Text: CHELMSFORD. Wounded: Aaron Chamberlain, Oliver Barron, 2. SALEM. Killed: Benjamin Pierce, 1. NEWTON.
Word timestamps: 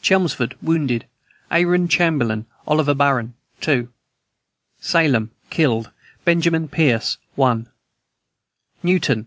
CHELMSFORD. 0.00 0.54
Wounded: 0.62 1.06
Aaron 1.50 1.88
Chamberlain, 1.88 2.46
Oliver 2.68 2.94
Barron, 2.94 3.34
2. 3.62 3.88
SALEM. 4.80 5.32
Killed: 5.50 5.90
Benjamin 6.24 6.68
Pierce, 6.68 7.16
1. 7.34 7.66
NEWTON. 8.84 9.26